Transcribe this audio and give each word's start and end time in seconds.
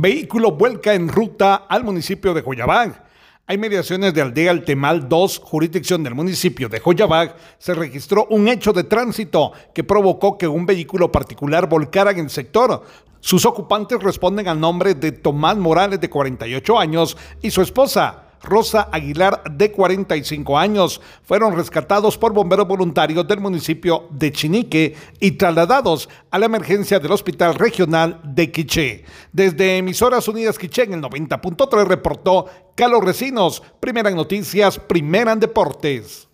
Vehículo 0.00 0.52
vuelca 0.52 0.94
en 0.94 1.08
ruta 1.08 1.56
al 1.56 1.82
municipio 1.82 2.32
de 2.32 2.42
Joyabag. 2.42 3.04
Hay 3.48 3.58
mediaciones 3.58 4.14
de 4.14 4.22
Aldea 4.22 4.52
Altemal 4.52 5.08
2, 5.08 5.40
jurisdicción 5.42 6.04
del 6.04 6.14
municipio 6.14 6.68
de 6.68 6.78
Joyabag, 6.78 7.34
se 7.58 7.74
registró 7.74 8.28
un 8.30 8.46
hecho 8.46 8.72
de 8.72 8.84
tránsito 8.84 9.50
que 9.74 9.82
provocó 9.82 10.38
que 10.38 10.46
un 10.46 10.66
vehículo 10.66 11.10
particular 11.10 11.68
volcara 11.68 12.12
en 12.12 12.20
el 12.20 12.30
sector. 12.30 12.84
Sus 13.18 13.44
ocupantes 13.44 14.00
responden 14.00 14.46
al 14.46 14.60
nombre 14.60 14.94
de 14.94 15.10
Tomás 15.10 15.56
Morales, 15.56 16.00
de 16.00 16.08
48 16.08 16.78
años, 16.78 17.16
y 17.42 17.50
su 17.50 17.60
esposa, 17.60 18.27
Rosa 18.42 18.88
Aguilar, 18.92 19.42
de 19.50 19.72
45 19.72 20.58
años. 20.58 21.00
Fueron 21.22 21.56
rescatados 21.56 22.16
por 22.18 22.32
bomberos 22.32 22.68
voluntarios 22.68 23.26
del 23.26 23.40
municipio 23.40 24.08
de 24.10 24.32
Chinique 24.32 24.94
y 25.20 25.32
trasladados 25.32 26.08
a 26.30 26.38
la 26.38 26.46
emergencia 26.46 26.98
del 27.00 27.12
Hospital 27.12 27.54
Regional 27.54 28.20
de 28.24 28.50
Quiché. 28.52 29.04
Desde 29.32 29.78
Emisoras 29.78 30.28
Unidas 30.28 30.58
Quiché 30.58 30.82
en 30.84 30.94
el 30.94 31.02
90.3 31.02 31.86
reportó 31.86 32.46
Carlos 32.74 33.04
Recinos, 33.04 33.62
primera 33.80 34.10
en 34.10 34.16
noticias, 34.16 34.78
primera 34.78 35.32
en 35.32 35.40
deportes. 35.40 36.27